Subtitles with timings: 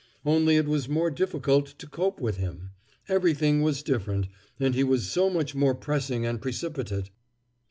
[0.25, 2.71] Only it was more difficult to cope with him;
[3.07, 7.11] everything was different, and he so much more pressing and precipitate.